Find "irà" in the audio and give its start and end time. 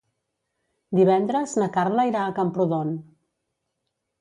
2.13-2.25